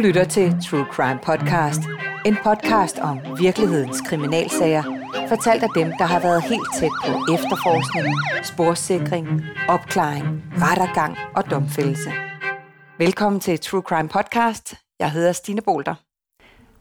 [0.00, 1.80] lytter til True Crime Podcast.
[2.26, 4.82] En podcast om virkelighedens kriminalsager,
[5.28, 8.06] fortalt af dem, der har været helt tæt på efterforskning,
[8.44, 9.26] sporsikring,
[9.68, 12.10] opklaring, rettergang og domfældelse.
[12.98, 14.74] Velkommen til True Crime Podcast.
[15.00, 15.94] Jeg hedder Stine Bolter.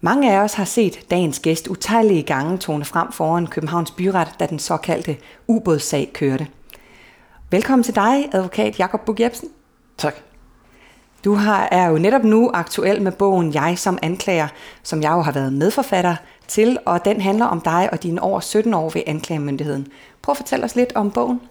[0.02, 4.46] Mange af os har set dagens gæst utallige gange tone frem foran Københavns Byret, da
[4.46, 5.18] den såkaldte
[5.48, 6.48] ubådssag kørte.
[7.52, 9.50] Velkommen til dig, advokat Jakob Bug Jebsen.
[9.98, 10.29] Tak.
[11.24, 14.48] Du har, er jo netop nu aktuel med bogen Jeg som anklager,
[14.84, 16.16] som jeg jo har været medforfatter
[16.48, 19.88] til, og den handler om dig og dine over 17 år ved anklagemyndigheden.
[20.22, 21.42] Prøv at fortælle os lidt om bogen.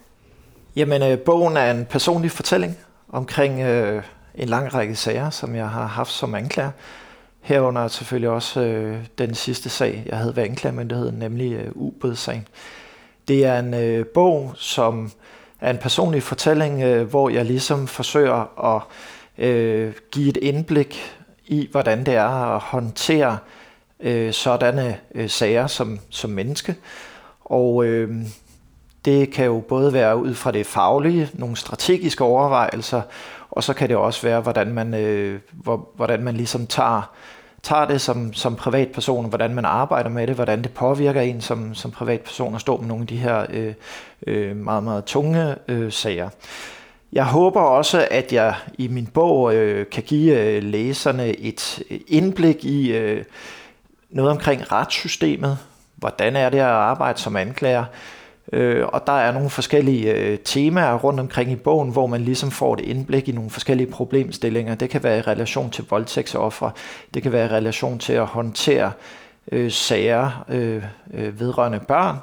[0.77, 2.77] Jamen, øh, bogen er en personlig fortælling
[3.13, 4.03] omkring øh,
[4.35, 6.71] en lang række sager, som jeg har haft som anklager.
[7.41, 12.49] Herunder selvfølgelig også øh, den sidste sag, jeg havde ved anklagemyndigheden, nemlig øh, ubådssagen.
[13.29, 15.11] Det er en øh, bog, som
[15.61, 18.83] er en personlig fortælling, øh, hvor jeg ligesom forsøger at
[19.39, 23.39] øh, give et indblik i, hvordan det er at håndtere
[24.01, 26.75] øh, sådanne øh, sager som, som menneske.
[27.41, 28.11] Og øh,
[29.05, 33.03] det kan jo både være ud fra det faglige, nogle strategiske overvejelser,
[33.51, 37.11] og så kan det også være, hvordan man, øh, hvor, hvordan man ligesom tager,
[37.63, 41.75] tager det som, som privatperson, hvordan man arbejder med det, hvordan det påvirker en som,
[41.75, 43.75] som privatperson at stå med nogle af de her øh,
[44.27, 46.29] øh, meget, meget tunge øh, sager.
[47.13, 52.01] Jeg håber også, at jeg i min bog øh, kan give øh, læserne et øh,
[52.09, 53.25] indblik i øh,
[54.11, 55.59] noget omkring retssystemet.
[55.97, 57.85] Hvordan er det at arbejde som anklager?
[58.53, 62.51] Øh, og der er nogle forskellige øh, temaer rundt omkring i bogen, hvor man ligesom
[62.51, 64.75] får et indblik i nogle forskellige problemstillinger.
[64.75, 66.71] Det kan være i relation til voldtægtsoffre,
[67.15, 68.93] det kan være i relation til at håndtere
[69.53, 70.83] øh, sager øh,
[71.15, 72.17] øh, vedrørende børn,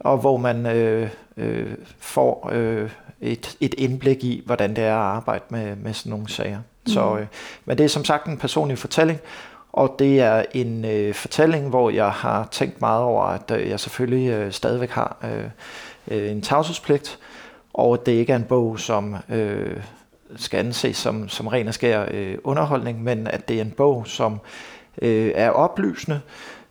[0.00, 5.16] og hvor man øh, øh, får øh, et, et indblik i, hvordan det er at
[5.16, 6.58] arbejde med, med sådan nogle sager.
[6.58, 6.92] Mm.
[6.92, 7.26] Så, øh,
[7.64, 9.20] men det er som sagt en personlig fortælling,
[9.72, 13.80] og det er en øh, fortælling, hvor jeg har tænkt meget over, at øh, jeg
[13.80, 15.44] selvfølgelig øh, stadigvæk har øh,
[16.18, 17.18] øh, en tavshedspligt,
[17.74, 19.76] og det ikke er en bog, som øh,
[20.36, 24.06] skal anses som, som ren og skær øh, underholdning, men at det er en bog,
[24.06, 24.40] som
[25.02, 26.20] øh, er oplysende,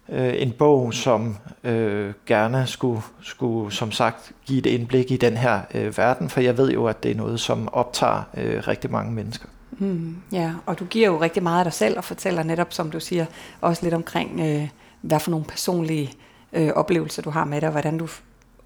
[0.10, 5.38] øh, en bog, som øh, gerne skulle, skulle, som sagt, give et indblik i den
[5.38, 8.92] her øh, verden, for jeg ved jo, at det er noget, som optager øh, rigtig
[8.92, 9.48] mange mennesker.
[9.72, 12.92] Mm, ja, og du giver jo rigtig meget af dig selv og fortæller netop, som
[12.92, 13.26] du siger,
[13.62, 14.68] også lidt omkring, øh,
[15.02, 16.12] hvad for nogle personlige
[16.54, 18.08] øh, oplevelser du har med dig, og hvordan du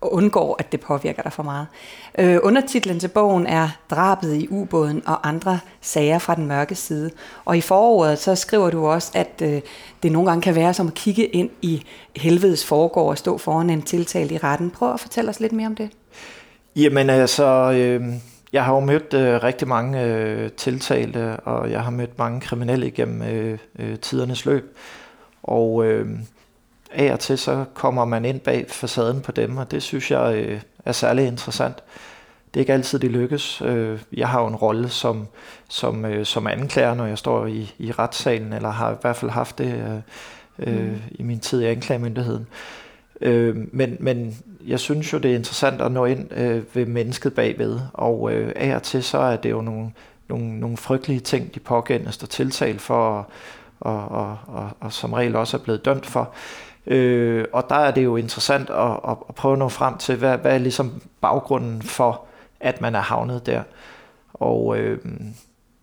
[0.01, 1.67] undgår, at det påvirker dig for meget.
[2.19, 7.12] Øh, undertitlen til bogen er Drabet i ubåden og andre sager fra den mørke side.
[7.45, 9.62] Og i foråret så skriver du også, at øh,
[10.03, 11.84] det nogle gange kan være som at kigge ind i
[12.16, 14.72] helvedes foregår og stå foran en tiltalt i retten.
[14.72, 15.89] Prøv at fortælle os lidt mere om det.
[16.75, 18.13] Jamen altså, øh,
[18.53, 22.88] jeg har jo mødt øh, rigtig mange øh, tiltalte, og jeg har mødt mange kriminelle
[22.88, 24.78] igennem øh, øh, tidernes løb.
[25.44, 26.07] Og øh,
[26.94, 30.35] af og til så kommer man ind bag facaden på dem, og det synes jeg
[30.35, 31.84] øh, er særlig interessant.
[32.53, 33.62] Det er ikke altid, det lykkes.
[33.62, 35.28] Øh, jeg har jo en rolle som,
[35.69, 39.31] som, øh, som anklager, når jeg står i, i retssalen, eller har i hvert fald
[39.31, 40.01] haft det
[40.59, 41.01] øh, mm.
[41.12, 42.47] i min tid i anklagemyndigheden.
[43.22, 44.38] Øh, men, men
[44.68, 48.51] jeg synes jo, det er interessant at nå ind øh, ved mennesket bagved, og øh,
[48.56, 49.91] af og til så er det jo nogle,
[50.30, 53.25] nogle, nogle frygtelige ting, de pågældende står tiltalt for, og,
[53.80, 56.22] og, og, og, og som regel også er blevet dømt for.
[56.22, 59.97] Øh, Øh, og der er det jo interessant at, at, at prøve at nå frem
[59.97, 62.25] til, hvad, hvad er ligesom baggrunden for,
[62.59, 63.64] at man er havnet der.
[64.34, 65.00] Og øh,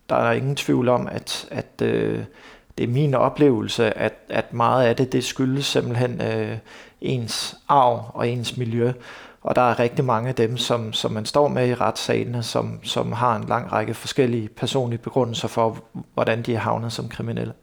[0.09, 2.23] der er ingen tvivl om, at, at øh,
[2.77, 6.57] det er min oplevelse, at, at meget af det, det skyldes simpelthen øh,
[7.01, 8.91] ens arv og ens miljø.
[9.41, 12.79] Og der er rigtig mange af dem, som, som man står med i retssalene, som,
[12.83, 15.77] som har en lang række forskellige personlige begrundelser for,
[16.13, 17.53] hvordan de er havnet som kriminelle.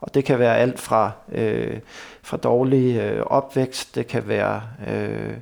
[0.00, 1.78] Og det kan være alt fra, øh,
[2.22, 5.34] fra dårlig øh, opvækst, det kan være, øh,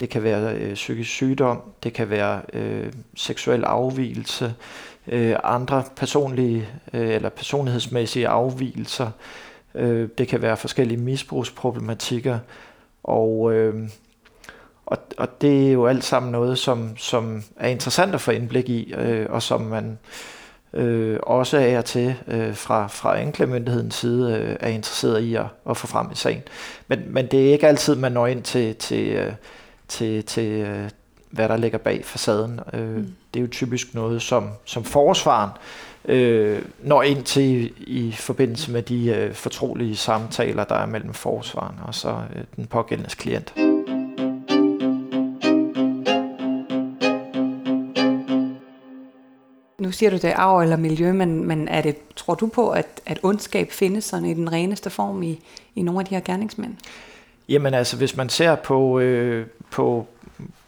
[0.00, 4.54] det kan være øh, psykisk sygdom, det kan være øh, seksuel afvielse,
[5.06, 9.10] øh, andre personlige øh, eller personlighedsmæssige afvielser,
[9.74, 12.38] øh, det kan være forskellige misbrugsproblematikker,
[13.04, 13.88] og, øh,
[14.86, 18.68] og, og det er jo alt sammen noget, som, som er interessant at få indblik
[18.68, 19.96] i, øh, og som man øh,
[20.74, 25.46] øh, også af og til øh, fra, fra anklagemyndighedens side øh, er interesseret i at,
[25.70, 26.42] at få frem i sagen.
[26.88, 29.32] Men, men det er ikke altid, man når ind til, til, øh,
[29.88, 30.90] til, til øh,
[31.30, 32.60] hvad der ligger bag facaden.
[32.72, 33.14] Øh, mm.
[33.34, 35.50] Det er jo typisk noget, som, som forsvaren
[36.04, 41.14] øh, når ind til i, i forbindelse med de øh, fortrolige samtaler, der er mellem
[41.14, 43.54] forsvaren og så øh, den pågældende klient.
[49.84, 52.86] Nu siger du det arv eller miljø, men, men er det, tror du på, at,
[53.06, 55.40] at ondskab findes sådan i den reneste form i,
[55.74, 56.74] i nogle af de her gerningsmænd?
[57.48, 60.06] Jamen altså, hvis man ser på, øh, på,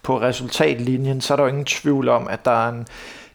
[0.02, 2.86] på resultatlinjen, så er der jo ingen tvivl om, at der er en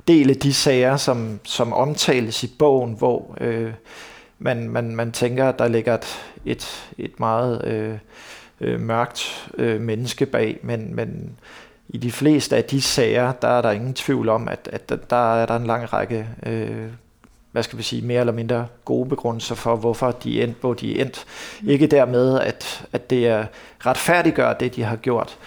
[0.08, 3.74] del af de sager, som, som omtales i bogen, hvor øh,
[4.40, 7.98] man, man, man tænker, at der ligger et, et, et meget øh,
[8.62, 11.38] øh, mørkt øh, menneske bag, men, men
[11.94, 15.36] i de fleste af de sager, der er der ingen tvivl om, at, at der
[15.36, 16.88] er der en lang række, øh,
[17.52, 20.74] hvad skal vi sige, mere eller mindre gode begrundelser for, hvorfor de er endt, hvor
[20.74, 21.26] de er endt.
[21.68, 23.46] Ikke dermed, at, at det er
[23.86, 25.38] retfærdiggør det, de har gjort,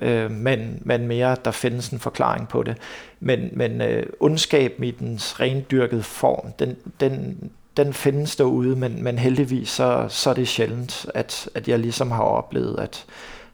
[0.00, 2.76] øh, men, men mere, der findes en forklaring på det.
[3.20, 7.38] Men, men øh, ondskaben i dens rendyrkede form, den, den,
[7.76, 12.10] den findes derude, men, men heldigvis så, så er det sjældent, at, at jeg ligesom
[12.10, 13.04] har oplevet, at,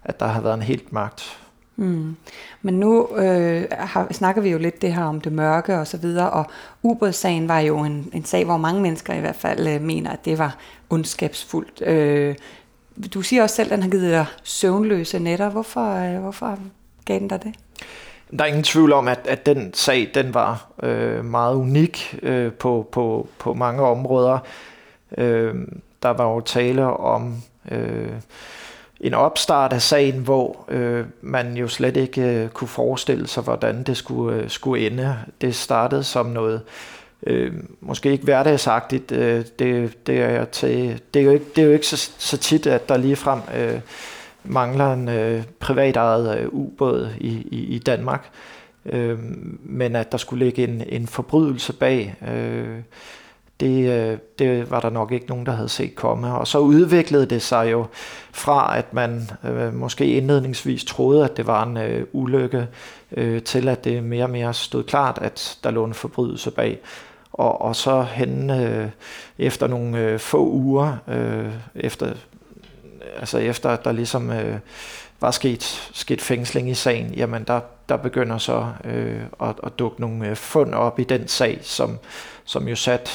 [0.04, 1.38] at der har været en helt magt
[1.76, 2.16] Mm.
[2.62, 5.96] Men nu øh, har, snakker vi jo lidt det her om det mørke og så
[5.96, 6.46] videre, og
[6.82, 10.24] ubådssagen var jo en, en sag, hvor mange mennesker i hvert fald øh, mener, at
[10.24, 10.56] det var
[10.90, 11.82] ondskabsfuldt.
[11.86, 12.34] Øh,
[13.14, 15.50] du siger også selv, at den har givet dig søvnløse nætter.
[15.50, 16.58] Hvorfor, øh, hvorfor
[17.04, 17.54] gav den dig det?
[18.38, 22.52] Der er ingen tvivl om, at, at den sag den var øh, meget unik øh,
[22.52, 24.38] på, på, på mange områder.
[25.18, 25.54] Øh,
[26.02, 27.34] der var jo tale om...
[27.70, 28.12] Øh,
[29.00, 33.82] en opstart af sagen, hvor øh, man jo slet ikke øh, kunne forestille sig, hvordan
[33.82, 35.18] det skulle, øh, skulle ende.
[35.40, 36.60] Det startede som noget
[37.22, 39.12] øh, måske ikke hverdagsagtigt.
[39.12, 42.36] Øh, det, det, er til, det, er jo ikke, det er jo ikke så, så
[42.36, 43.80] tit, at der lige frem øh,
[44.44, 48.30] mangler en øh, privatejet øh, ubåd i, i, i Danmark.
[48.86, 49.18] Øh,
[49.62, 52.14] men at der skulle ligge en, en forbrydelse bag...
[52.34, 52.78] Øh,
[53.60, 56.34] det, øh, det var der nok ikke nogen, der havde set komme.
[56.34, 57.86] Og så udviklede det sig jo
[58.32, 62.66] fra, at man øh, måske indledningsvis troede, at det var en øh, ulykke,
[63.12, 66.78] øh, til at det mere og mere stod klart, at der lå en forbrydelse bag.
[67.32, 68.88] Og, og så hen øh,
[69.38, 72.12] efter nogle øh, få uger, øh, efter,
[73.18, 74.58] altså efter at der ligesom øh,
[75.20, 80.00] var sket, sket fængsling i sagen, jamen der, der begynder så øh, at, at dukke
[80.00, 81.98] nogle øh, fund op i den sag, som,
[82.44, 83.10] som jo satte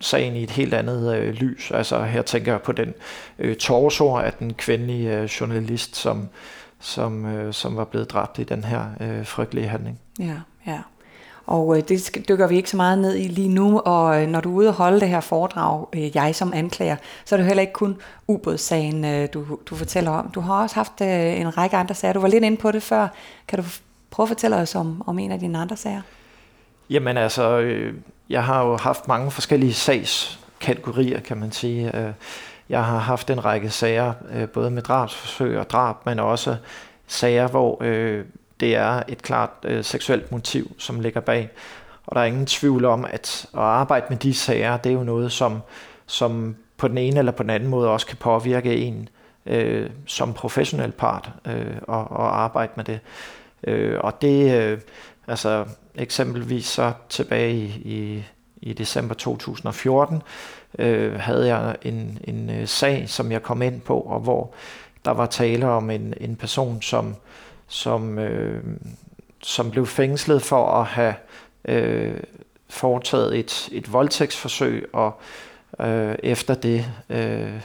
[0.00, 1.70] sagen i et helt andet øh, lys.
[1.70, 2.94] Altså her tænker jeg på den
[3.38, 6.28] øh, torso af den kvindelige øh, journalist, som,
[6.80, 10.00] som, øh, som var blevet dræbt i den her øh, frygtelige handling.
[10.18, 10.36] Ja,
[10.66, 10.78] ja.
[11.46, 14.40] Og øh, det dykker vi ikke så meget ned i lige nu, og øh, når
[14.40, 17.46] du er ude og holde det her foredrag, øh, jeg som anklager, så er det
[17.46, 17.96] heller ikke kun
[18.28, 20.30] ubådssagen, øh, du, du fortæller om.
[20.30, 22.12] Du har også haft øh, en række andre sager.
[22.12, 23.08] Du var lidt inde på det før.
[23.48, 23.64] Kan du
[24.10, 26.02] prøve at fortælle os om, om en af dine andre sager?
[26.90, 27.94] Jamen altså, øh,
[28.30, 31.96] jeg har jo haft mange forskellige sagskategorier, kan man sige.
[31.96, 32.12] Øh,
[32.68, 36.56] jeg har haft en række sager, øh, både med drabsforsøg og drab, men også
[37.06, 38.24] sager, hvor øh,
[38.60, 41.50] det er et klart øh, seksuelt motiv, som ligger bag.
[42.06, 45.04] Og der er ingen tvivl om, at at arbejde med de sager, det er jo
[45.04, 45.60] noget, som,
[46.06, 49.08] som på den ene eller på den anden måde også kan påvirke en
[49.46, 53.00] øh, som professionel part øh, og, og arbejde med det.
[53.64, 54.78] Øh, og det, øh,
[55.26, 55.64] altså
[56.00, 58.24] eksempelvis så tilbage i, i,
[58.62, 60.22] i december 2014,
[60.78, 64.54] øh, havde jeg en, en øh, sag, som jeg kom ind på, og hvor
[65.04, 67.16] der var tale om en, en person, som,
[67.68, 68.64] som, øh,
[69.42, 71.14] som blev fængslet for at have
[71.64, 72.20] øh,
[72.68, 75.20] foretaget et, et voldtægtsforsøg, og
[75.80, 77.60] øh, efter det øh,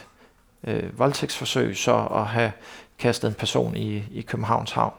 [0.64, 2.52] øh, voldtægtsforsøg så at have
[2.98, 4.94] kastet en person i, i Københavns Havn.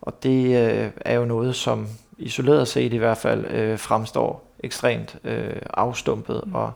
[0.00, 5.16] Og det øh, er jo noget, som isoleret set i hvert fald øh, fremstår ekstremt
[5.24, 6.54] øh, afstumpet mm.
[6.54, 6.72] og,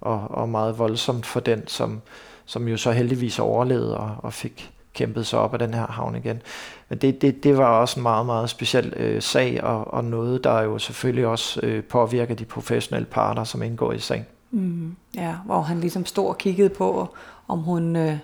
[0.00, 2.00] og, og meget voldsomt for den, som,
[2.44, 6.16] som jo så heldigvis overlevede og, og fik kæmpet sig op af den her havn
[6.16, 6.42] igen.
[6.88, 10.44] Men det, det, det var også en meget, meget speciel øh, sag, og, og noget,
[10.44, 14.26] der jo selvfølgelig også øh, påvirker de professionelle parter, som indgår i sagen.
[14.50, 17.14] Mm, ja, hvor han ligesom stod og kiggede på,
[17.48, 18.18] om hun, øh,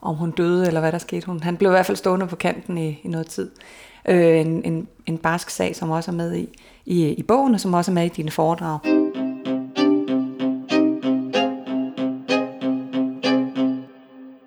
[0.00, 1.26] om hun døde, eller hvad der skete.
[1.26, 3.50] Hun, han blev i hvert fald stående på kanten i, i noget tid
[4.08, 6.48] øh, en, en, en barsk sag, som også er med i,
[6.86, 8.78] i, i bogen, og som også er med i dine foredrag.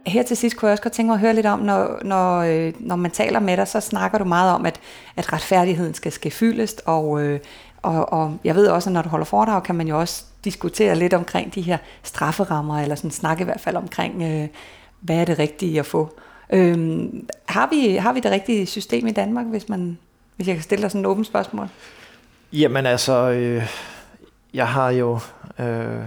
[0.08, 2.38] Her til sidst kunne jeg også godt tænke mig at høre lidt om, når, når,
[2.40, 4.80] øh, når man taler med dig, så snakker du meget om, at,
[5.16, 7.40] at retfærdigheden skal ske fyldest, og, øh,
[7.82, 10.96] og, og jeg ved også, at når du holder foredrag, kan man jo også diskutere
[10.96, 14.48] lidt omkring de her strafferammer, eller sådan snakke i hvert fald omkring, øh,
[15.02, 16.18] hvad er det rigtige at få.
[16.54, 19.98] Øhm, har, vi, har vi det rigtige system i Danmark, hvis, man,
[20.36, 21.68] hvis jeg kan stille dig sådan et åbent spørgsmål?
[22.54, 23.64] Jamen altså, øh,
[24.54, 25.20] jeg har jo
[25.60, 26.04] øh,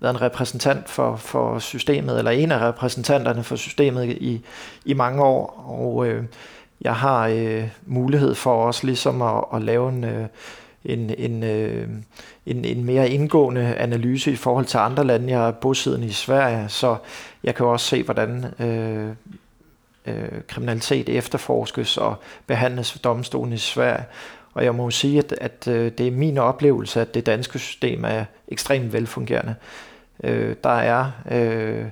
[0.00, 4.44] været en repræsentant for, for systemet, eller en af repræsentanterne for systemet i,
[4.84, 6.24] i mange år, og øh,
[6.80, 10.26] jeg har øh, mulighed for også ligesom at, at lave en, øh,
[10.84, 11.88] en, en, øh,
[12.46, 15.32] en, en mere indgående analyse i forhold til andre lande.
[15.32, 16.96] Jeg er bosiddende i Sverige, så
[17.44, 19.08] jeg kan også se, hvordan øh,
[20.06, 22.16] øh, kriminalitet efterforskes og
[22.46, 24.04] behandles ved domstolen i Sverige.
[24.54, 28.04] Og jeg må sige, at, at øh, det er min oplevelse, at det danske system
[28.04, 29.54] er ekstremt velfungerende.
[30.24, 31.84] Øh, der er øh,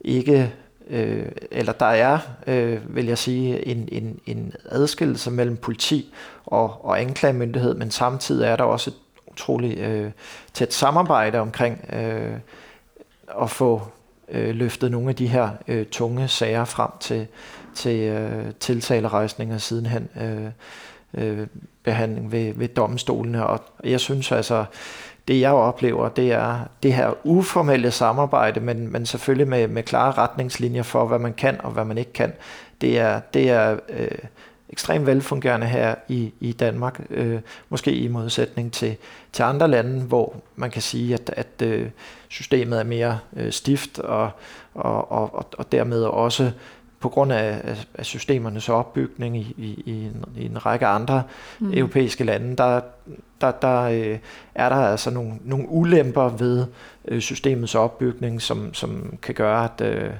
[0.00, 0.52] ikke
[0.86, 6.14] øh, eller der er, øh, vil jeg sige, en, en, en adskillelse mellem politi
[6.46, 10.10] og, og anklagemyndighed, men samtidig er der også et utroligt øh,
[10.52, 12.32] tæt samarbejde omkring øh,
[13.42, 13.82] at få
[14.28, 17.26] øh, løftet nogle af de her øh, tunge sager frem til,
[17.74, 20.50] til øh, tiltalerejsninger sidenhen øh,
[21.14, 21.46] øh,
[21.82, 23.46] behandling ved, ved domstolene.
[23.46, 24.64] Og jeg synes altså,
[25.28, 30.12] det jeg oplever, det er det her uformelle samarbejde, men, men selvfølgelig med, med klare
[30.12, 32.32] retningslinjer for, hvad man kan og hvad man ikke kan.
[32.80, 34.18] Det er, det er øh,
[34.68, 38.96] ekstremt velfungerende her i, i Danmark, øh, måske i modsætning til,
[39.32, 41.88] til andre lande, hvor man kan sige, at, at øh,
[42.28, 44.30] systemet er mere øh, stift og,
[44.74, 46.50] og, og, og dermed også
[47.06, 51.22] på grund af, af systemernes opbygning i, i, i, en, i en række andre
[51.58, 51.72] mm.
[51.72, 52.80] europæiske lande, der,
[53.40, 54.18] der, der øh,
[54.54, 56.66] er der altså nogle, nogle ulemper ved
[57.08, 60.10] øh, systemets opbygning, som, som kan gøre, at, øh,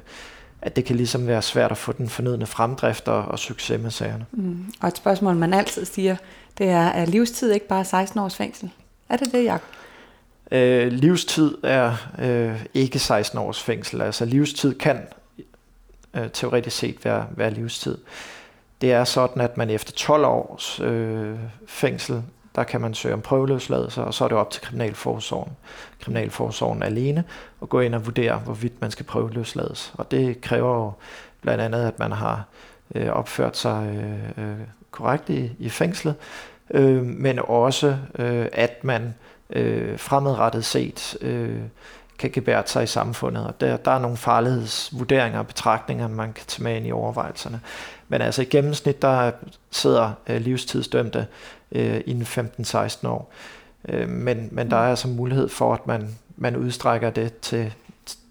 [0.63, 3.91] at det kan ligesom være svært at få den fornødne fremdrift og, og succes med
[3.91, 4.27] sagerne.
[4.33, 4.65] Mm.
[4.81, 6.17] Og et spørgsmål, man altid siger,
[6.59, 8.71] det er, er livstid ikke bare 16 års fængsel?
[9.09, 9.63] Er det det, Jacob?
[10.51, 14.03] Øh, livstid er øh, ikke 16 års fængsel.
[14.03, 14.99] Altså livstid kan
[16.17, 17.99] øh, teoretisk set være, være livstid.
[18.81, 22.23] Det er sådan, at man efter 12 års øh, fængsel,
[22.55, 25.53] der kan man søge om prøveløsladelse, og så er det op til Kriminalforsorgen,
[26.01, 27.25] Kriminalforsorgen alene,
[27.63, 29.93] at gå ind og vurdere, hvorvidt man skal prøveløslades.
[29.95, 30.93] Og det kræver jo
[31.41, 32.45] blandt andet, at man har
[32.95, 34.59] øh, opført sig øh, øh,
[34.91, 36.15] korrekt i, i fængslet,
[36.71, 39.15] øh, men også, øh, at man
[39.51, 41.61] øh, fremadrettet set øh,
[42.19, 43.47] kan gebære sig i samfundet.
[43.47, 47.61] Og der, der er nogle farlighedsvurderinger og betragtninger, man kan tage med ind i overvejelserne.
[48.09, 49.31] Men altså i gennemsnit, der
[49.71, 51.27] sidder øh, livstidsdømte
[51.73, 53.33] øh, inden 15-16 år.
[53.89, 57.75] Øh, men, men der er altså mulighed for, at man, man udstrækker det til,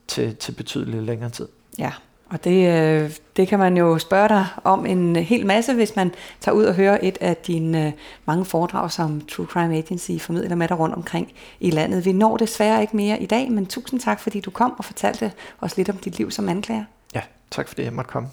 [0.07, 1.47] til, til betydeligt længere tid.
[1.79, 1.91] Ja,
[2.35, 6.11] og det, øh, det kan man jo spørge dig om en hel masse, hvis man
[6.41, 7.91] tager ud og hører et af dine øh,
[8.25, 12.05] mange foredrag, som True Crime Agency formidler med dig rundt omkring i landet.
[12.05, 15.31] Vi når desværre ikke mere i dag, men tusind tak, fordi du kom og fortalte
[15.61, 16.83] os lidt om dit liv som anklager.
[17.15, 18.29] Ja, tak fordi jeg måtte komme.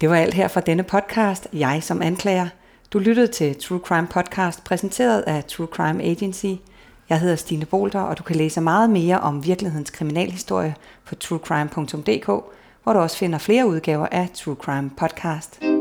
[0.00, 2.48] Det var alt her fra denne podcast, Jeg som anklager.
[2.92, 6.54] Du lyttede til True Crime Podcast, præsenteret af True Crime Agency.
[7.08, 10.74] Jeg hedder Stine Bolter, og du kan læse meget mere om virkelighedens kriminalhistorie
[11.06, 12.28] på truecrime.dk,
[12.82, 15.71] hvor du også finder flere udgaver af True Crime Podcast.